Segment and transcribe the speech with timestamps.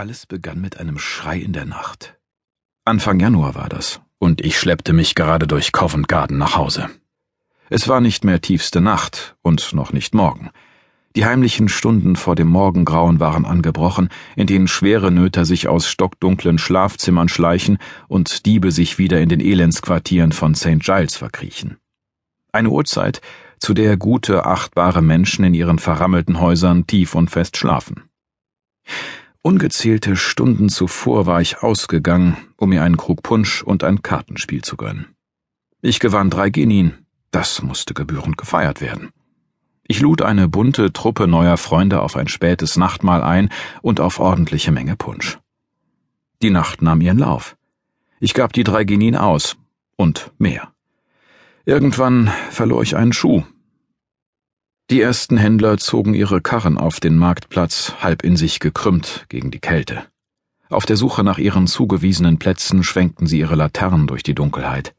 [0.00, 2.16] Alles begann mit einem Schrei in der Nacht.
[2.86, 6.88] Anfang Januar war das, und ich schleppte mich gerade durch Covent Garden nach Hause.
[7.68, 10.48] Es war nicht mehr tiefste Nacht und noch nicht Morgen.
[11.16, 16.56] Die heimlichen Stunden vor dem Morgengrauen waren angebrochen, in denen schwere Nöter sich aus stockdunklen
[16.56, 17.76] Schlafzimmern schleichen
[18.08, 20.80] und Diebe sich wieder in den Elendsquartieren von St.
[20.80, 21.76] Giles verkriechen.
[22.52, 23.20] Eine Uhrzeit,
[23.58, 28.04] zu der gute, achtbare Menschen in ihren verrammelten Häusern tief und fest schlafen.
[29.42, 34.76] Ungezählte Stunden zuvor war ich ausgegangen, um mir einen Krug Punsch und ein Kartenspiel zu
[34.76, 35.14] gönnen.
[35.80, 39.08] Ich gewann drei Genien, das musste gebührend gefeiert werden.
[39.82, 43.48] Ich lud eine bunte Truppe neuer Freunde auf ein spätes Nachtmahl ein
[43.80, 45.38] und auf ordentliche Menge Punsch.
[46.42, 47.56] Die Nacht nahm ihren Lauf.
[48.20, 49.56] Ich gab die drei Genien aus
[49.96, 50.70] und mehr.
[51.64, 53.42] Irgendwann verlor ich einen Schuh,
[54.90, 59.60] die ersten Händler zogen ihre Karren auf den Marktplatz, halb in sich gekrümmt gegen die
[59.60, 60.04] Kälte.
[60.68, 64.94] Auf der Suche nach ihren zugewiesenen Plätzen schwenkten sie ihre Laternen durch die Dunkelheit.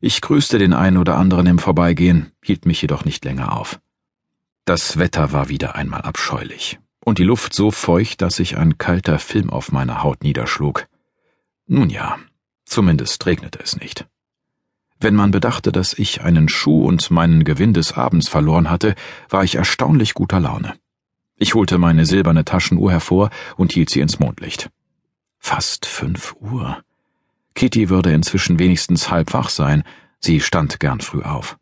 [0.00, 3.78] Ich grüßte den einen oder anderen im Vorbeigehen, hielt mich jedoch nicht länger auf.
[4.64, 9.18] Das Wetter war wieder einmal abscheulich, und die Luft so feucht, dass sich ein kalter
[9.18, 10.86] Film auf meiner Haut niederschlug.
[11.66, 12.18] Nun ja,
[12.64, 14.06] zumindest regnete es nicht.
[15.02, 18.94] Wenn man bedachte, dass ich einen Schuh und meinen Gewinn des Abends verloren hatte,
[19.30, 20.74] war ich erstaunlich guter Laune.
[21.36, 24.68] Ich holte meine silberne Taschenuhr hervor und hielt sie ins Mondlicht.
[25.38, 26.82] Fast fünf Uhr.
[27.54, 29.84] Kitty würde inzwischen wenigstens halb wach sein,
[30.18, 31.56] sie stand gern früh auf.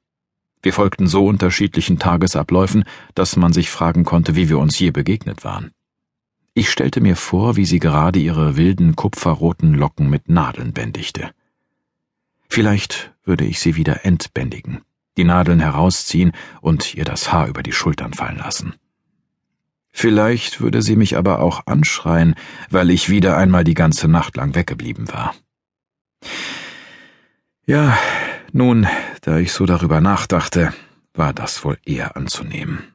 [0.61, 2.83] Wir folgten so unterschiedlichen Tagesabläufen,
[3.14, 5.70] dass man sich fragen konnte, wie wir uns je begegnet waren.
[6.55, 11.31] Ich stellte mir vor, wie sie gerade ihre wilden kupferroten Locken mit Nadeln bändigte.
[12.48, 14.82] Vielleicht würde ich sie wieder entbändigen,
[15.16, 18.74] die Nadeln herausziehen und ihr das Haar über die Schultern fallen lassen.
[19.91, 22.34] Vielleicht würde sie mich aber auch anschreien,
[22.70, 25.34] weil ich wieder einmal die ganze Nacht lang weggeblieben war.
[27.66, 27.98] Ja,
[28.52, 28.86] nun,
[29.22, 30.72] da ich so darüber nachdachte,
[31.15, 32.94] war das wohl eher anzunehmen.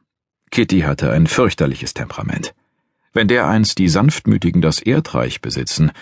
[0.50, 2.54] Kitty hatte ein fürchterliches Temperament.
[3.12, 5.92] Wenn dereinst die Sanftmütigen das Erdreich besitzen,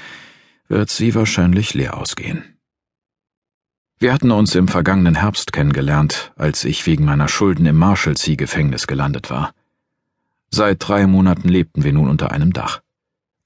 [0.68, 2.56] wird sie wahrscheinlich leer ausgehen.
[4.02, 9.30] Wir hatten uns im vergangenen Herbst kennengelernt, als ich wegen meiner Schulden im Marshalsea-Gefängnis gelandet
[9.30, 9.54] war.
[10.50, 12.80] Seit drei Monaten lebten wir nun unter einem Dach.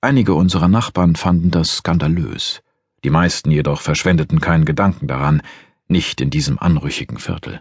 [0.00, 2.62] Einige unserer Nachbarn fanden das skandalös,
[3.04, 5.42] die meisten jedoch verschwendeten keinen Gedanken daran,
[5.88, 7.60] nicht in diesem anrüchigen Viertel.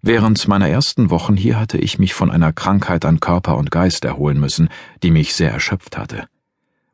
[0.00, 4.06] Während meiner ersten Wochen hier hatte ich mich von einer Krankheit an Körper und Geist
[4.06, 4.70] erholen müssen,
[5.02, 6.28] die mich sehr erschöpft hatte.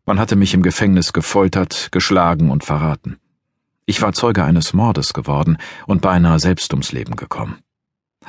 [0.05, 3.19] Man hatte mich im Gefängnis gefoltert, geschlagen und verraten.
[3.87, 7.63] Ich war Zeuge eines Mordes geworden und beinahe selbst ums Leben gekommen.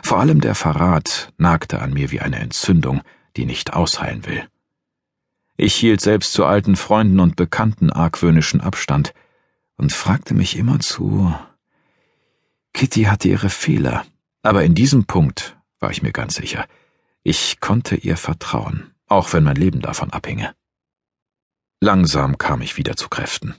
[0.04, 3.02] Vor allem der Verrat nagte an mir wie eine Entzündung,
[3.36, 4.48] die nicht ausheilen will.
[5.58, 9.14] Ich hielt selbst zu alten Freunden und Bekannten argwöhnischen Abstand
[9.76, 11.34] und fragte mich immerzu,
[12.74, 14.06] Kitty hatte ihre Fehler,
[14.44, 16.68] aber in diesem Punkt war ich mir ganz sicher,
[17.24, 20.54] ich konnte ihr vertrauen, auch wenn mein Leben davon abhinge.
[21.82, 23.56] Langsam kam ich wieder zu Kräften.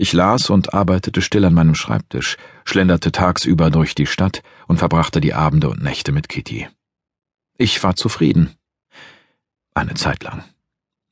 [0.00, 5.20] Ich las und arbeitete still an meinem Schreibtisch, schlenderte tagsüber durch die Stadt und verbrachte
[5.20, 6.68] die Abende und Nächte mit Kitty.
[7.56, 8.50] Ich war zufrieden.
[9.74, 10.44] Eine Zeit lang.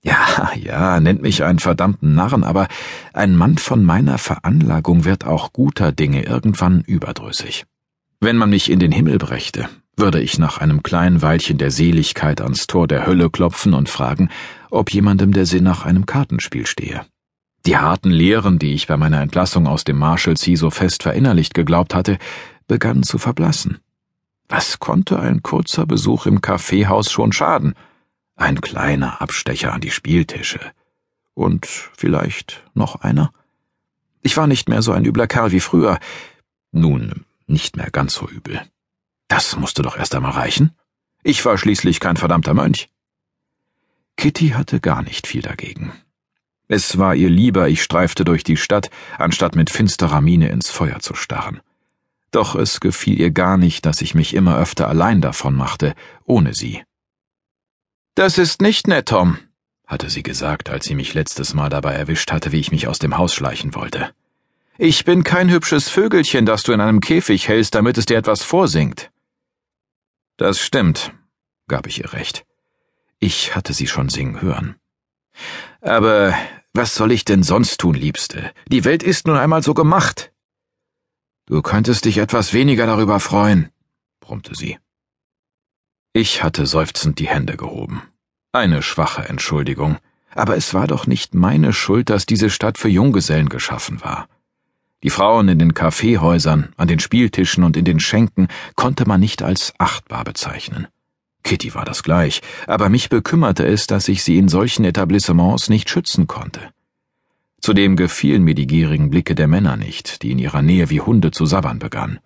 [0.03, 2.69] Ja, ja, nennt mich einen verdammten Narren, aber
[3.13, 7.65] ein Mann von meiner Veranlagung wird auch guter Dinge irgendwann überdrüssig.
[8.21, 12.41] Wenn man mich in den Himmel brächte, würde ich nach einem kleinen Weilchen der Seligkeit
[12.41, 14.31] ans Tor der Hölle klopfen und fragen,
[14.71, 17.05] ob jemandem der Sinn nach einem Kartenspiel stehe.
[17.67, 21.97] Die harten Lehren, die ich bei meiner Entlassung aus dem Marshalsea so fest verinnerlicht geglaubt
[21.97, 22.19] hatte,
[22.69, 23.81] begannen zu verblassen.
[24.49, 27.75] Was konnte ein kurzer Besuch im Kaffeehaus schon schaden?
[28.37, 30.61] Ein kleiner Abstecher an die Spieltische.
[31.35, 33.33] Und vielleicht noch einer?
[34.23, 35.99] Ich war nicht mehr so ein übler Kerl wie früher.
[36.71, 38.63] Nun, nicht mehr ganz so übel.
[39.27, 40.71] Das musste doch erst einmal reichen.
[41.25, 42.89] Ich war schließlich kein verdammter Mönch.
[44.17, 45.93] Kitty hatte gar nicht viel dagegen.
[46.69, 50.99] Es war ihr lieber, ich streifte durch die Stadt, anstatt mit finsterer Miene ins Feuer
[50.99, 51.61] zu starren.
[52.33, 56.55] Doch es gefiel ihr gar nicht, dass ich mich immer öfter allein davon machte, ohne
[56.55, 56.83] sie.
[58.15, 59.39] Das ist nicht nett, Tom,
[59.87, 62.99] hatte sie gesagt, als sie mich letztes Mal dabei erwischt hatte, wie ich mich aus
[62.99, 64.11] dem Haus schleichen wollte.
[64.79, 68.43] Ich bin kein hübsches Vögelchen, das du in einem Käfig hältst, damit es dir etwas
[68.43, 69.11] vorsingt.
[70.37, 71.13] Das stimmt,
[71.69, 72.45] gab ich ihr recht.
[73.19, 74.77] Ich hatte sie schon singen hören.
[75.81, 76.35] Aber
[76.75, 78.53] was soll ich denn sonst tun, Liebste?
[78.69, 80.33] Die Welt ist nun einmal so gemacht.
[81.47, 83.71] Du könntest dich etwas weniger darüber freuen,
[84.21, 84.79] brummte sie.
[86.13, 88.03] Ich hatte seufzend die Hände gehoben.
[88.53, 89.99] Eine schwache Entschuldigung,
[90.37, 94.29] Aber es war doch nicht meine Schuld, dass diese Stadt für Junggesellen geschaffen war.
[95.03, 99.43] Die Frauen in den Kaffeehäusern, an den Spieltischen und in den Schenken konnte man nicht
[99.43, 100.89] als achtbar bezeichnen.
[101.47, 105.89] Kitty war das gleich, aber mich bekümmerte es, dass ich sie in solchen Etablissements nicht
[105.89, 106.61] schützen konnte.
[107.61, 111.31] Zudem gefielen mir die gierigen Blicke der Männer nicht, die in ihrer Nähe wie Hunde
[111.31, 112.19] zu sabbern begannen.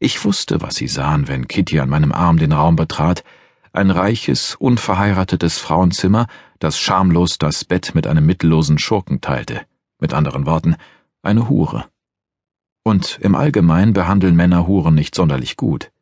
[0.00, 3.22] Ich wusste, was sie sahen, wenn Kitty an meinem Arm den Raum betrat,
[3.72, 6.26] ein reiches, unverheiratetes Frauenzimmer,
[6.58, 9.62] das schamlos das Bett mit einem mittellosen Schurken teilte,
[10.00, 10.74] mit anderen Worten,
[11.22, 11.84] eine Hure.
[12.82, 15.92] Und im Allgemeinen behandeln Männer Huren nicht sonderlich gut.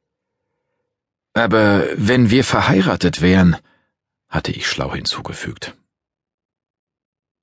[1.32, 3.56] Aber wenn wir verheiratet wären,
[4.28, 5.76] hatte ich schlau hinzugefügt.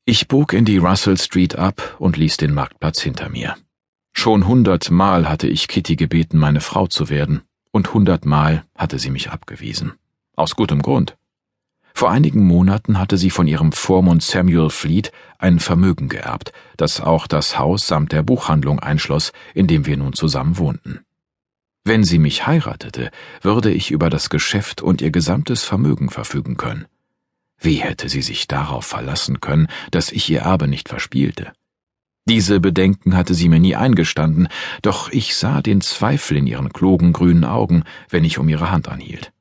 [0.06, 3.56] Ich bog in die Russell Street ab und ließ den Marktplatz hinter mir.
[4.14, 7.42] Schon hundertmal hatte ich Kitty gebeten, meine Frau zu werden,
[7.72, 9.94] und hundertmal hatte sie mich abgewiesen.
[10.36, 11.18] Aus gutem Grund.
[11.94, 17.28] Vor einigen Monaten hatte sie von ihrem Vormund Samuel Fleet ein Vermögen geerbt, das auch
[17.28, 21.07] das Haus samt der Buchhandlung einschloss, in dem wir nun zusammen wohnten.
[21.88, 23.12] Wenn sie mich heiratete,
[23.42, 26.86] würde ich über das Geschäft und ihr gesamtes Vermögen verfügen können.
[27.62, 31.54] Wie hätte sie sich darauf verlassen können, dass ich ihr Erbe nicht verspielte?
[32.26, 34.50] Diese Bedenken hatte sie mir nie eingestanden,
[34.82, 38.90] doch ich sah den Zweifel in ihren klugen grünen Augen, wenn ich um ihre Hand
[38.90, 39.32] anhielt.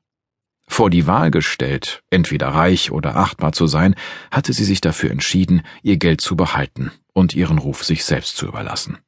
[0.69, 3.93] Vor die Wahl gestellt, entweder reich oder achtbar zu sein,
[4.31, 8.47] hatte sie sich dafür entschieden, ihr Geld zu behalten und ihren Ruf sich selbst zu
[8.47, 8.99] überlassen.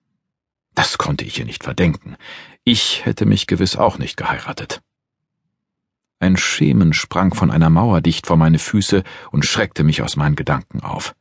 [0.80, 2.16] Das konnte ich ihr nicht verdenken.
[2.64, 4.80] Ich hätte mich gewiss auch nicht geheiratet.
[6.22, 10.38] Ein Schemen sprang von einer Mauer dicht vor meine Füße und schreckte mich aus meinen
[10.38, 11.18] Gedanken auf.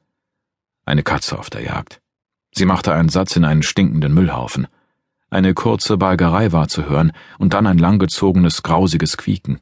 [0.85, 2.01] Eine Katze auf der Jagd.
[2.55, 4.69] Sie machte einen Satz in einen stinkenden Müllhaufen.
[5.29, 9.59] Eine kurze Balgerei war zu hören und dann ein langgezogenes, grausiges Quieken.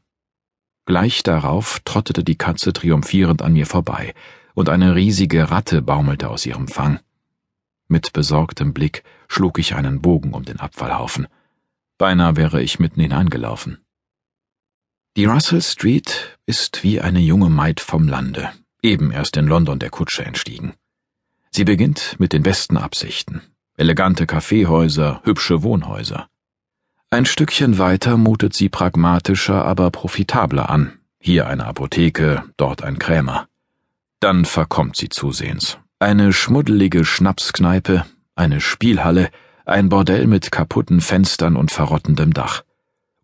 [0.85, 4.13] Gleich darauf trottete die Katze triumphierend an mir vorbei,
[4.53, 6.99] und eine riesige Ratte baumelte aus ihrem Fang.
[7.87, 11.27] Mit besorgtem Blick schlug ich einen Bogen um den Abfallhaufen.
[11.97, 13.79] Beinahe wäre ich mitten hineingelaufen.
[15.15, 18.51] Die Russell Street ist wie eine junge Maid vom Lande,
[18.83, 20.73] eben erst in London der Kutsche entstiegen.
[21.49, 23.41] Sie beginnt mit den besten Absichten.
[23.77, 26.27] Elegante Kaffeehäuser, hübsche Wohnhäuser.
[27.09, 30.99] Ein Stückchen weiter mutet sie pragmatischer, aber profitabler an.
[31.19, 33.47] Hier eine Apotheke, dort ein Krämer.
[34.19, 35.77] Dann verkommt sie zusehends.
[35.99, 38.05] Eine schmuddelige Schnapskneipe,
[38.37, 39.29] eine Spielhalle,
[39.65, 42.63] ein Bordell mit kaputten Fenstern und verrottendem Dach.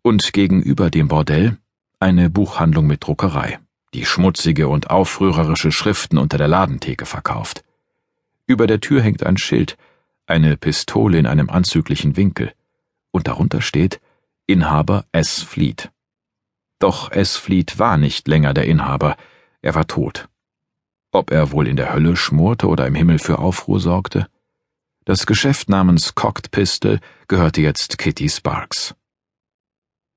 [0.02, 1.56] Und gegenüber dem Bordell
[2.00, 3.58] eine Buchhandlung mit Druckerei,
[3.94, 7.64] die schmutzige und aufrührerische Schriften unter der Ladentheke verkauft.
[8.46, 9.78] Über der Tür hängt ein Schild,
[10.26, 12.52] eine Pistole in einem anzüglichen Winkel,
[13.10, 14.00] und darunter steht
[14.46, 15.42] Inhaber S.
[15.42, 15.90] Fleet.
[16.78, 17.36] Doch S.
[17.36, 19.16] Fleet war nicht länger der Inhaber,
[19.62, 20.28] er war tot.
[21.12, 24.26] Ob er wohl in der Hölle schmorte oder im Himmel für Aufruhr sorgte?
[25.06, 26.98] Das Geschäft namens Cocked Pistol
[27.28, 28.94] gehörte jetzt Kitty Sparks.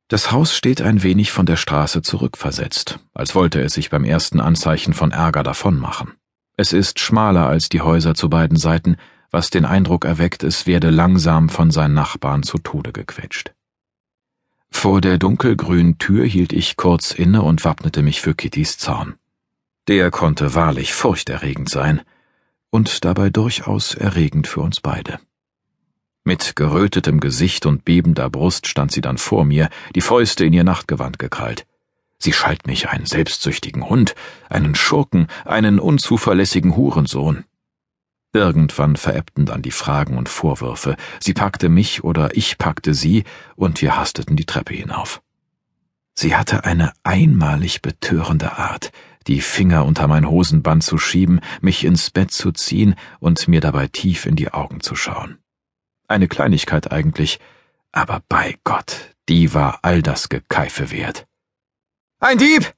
[0.08, 4.40] Das Haus steht ein wenig von der Straße zurückversetzt, als wollte es sich beim ersten
[4.40, 6.14] Anzeichen von Ärger davonmachen.
[6.56, 8.96] Es ist schmaler als die Häuser zu beiden Seiten,
[9.30, 13.54] was den Eindruck erweckt, es werde langsam von seinen Nachbarn zu Tode gequetscht.
[14.70, 19.16] Vor der dunkelgrünen Tür hielt ich kurz inne und wappnete mich für Kittys Zorn.
[19.90, 22.04] Der konnte wahrlich furchterregend sein
[22.70, 25.20] und dabei durchaus erregend für uns beide.
[26.24, 30.66] Mit gerötetem Gesicht und bebender Brust stand sie dann vor mir, die Fäuste in ihr
[30.66, 31.66] Nachtgewand gekrallt.
[32.20, 34.16] Sie schalt mich einen selbstsüchtigen Hund,
[34.50, 37.46] einen Schurken, einen unzuverlässigen Hurensohn.
[38.34, 40.98] Irgendwann verebbten dann die Fragen und Vorwürfe.
[41.20, 43.24] Sie packte mich oder ich packte sie,
[43.56, 45.22] und wir hasteten die Treppe hinauf.
[46.14, 48.92] Sie hatte eine einmalig betörende Art,
[49.28, 53.88] die Finger unter mein Hosenband zu schieben, mich ins Bett zu ziehen und mir dabei
[53.88, 55.38] tief in die Augen zu schauen.
[56.08, 57.40] Eine Kleinigkeit eigentlich,
[57.92, 61.28] aber bei Gott, die war all das Gekeife wert.
[62.20, 62.74] Ein Dieb!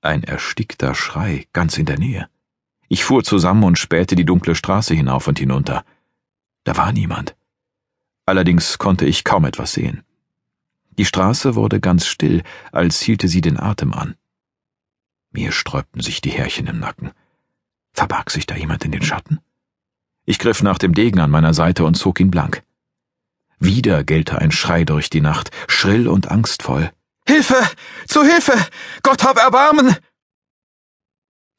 [0.00, 2.28] Ein erstickter Schrei ganz in der Nähe.
[2.88, 5.84] Ich fuhr zusammen und spähte die dunkle Straße hinauf und hinunter.
[6.64, 7.36] Da war niemand.
[8.24, 10.02] Allerdings konnte ich kaum etwas sehen.
[10.98, 14.16] Die Straße wurde ganz still, als hielte sie den Atem an.
[15.32, 17.12] Mir sträubten sich die Härchen im Nacken.
[17.92, 19.40] Verbarg sich da jemand in den Schatten?
[20.24, 22.62] Ich griff nach dem Degen an meiner Seite und zog ihn blank.
[23.58, 26.90] Wieder gellte ein Schrei durch die Nacht, schrill und angstvoll.
[27.26, 27.56] Hilfe!
[28.08, 28.54] Zu Hilfe!
[29.02, 29.96] Gott hab Erbarmen!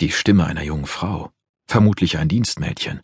[0.02, 1.32] Die Stimme einer jungen Frau,
[1.68, 3.02] vermutlich ein Dienstmädchen.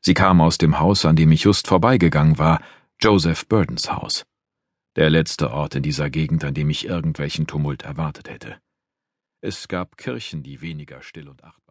[0.00, 2.60] Sie kam aus dem Haus, an dem ich just vorbeigegangen war,
[3.00, 4.24] Joseph Burdens Haus.
[4.96, 8.58] Der letzte Ort in dieser Gegend, an dem ich irgendwelchen Tumult erwartet hätte.
[9.44, 11.52] Es gab Kirchen, die weniger still und achtbar